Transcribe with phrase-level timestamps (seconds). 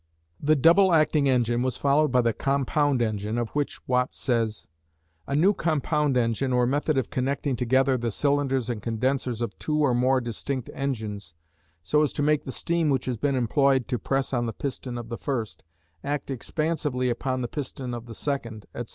[0.41, 4.67] The "double acting" engine was followed by the "compound" engine, of which Watt says:
[5.27, 9.77] A new compound engine, or method of connecting together the cylinders and condensers of two
[9.77, 11.35] or more distinct engines,
[11.83, 14.97] so as to make the steam which has been employed to press on the piston
[14.97, 15.63] of the first,
[16.03, 18.89] act expansively upon the piston of the second, etc.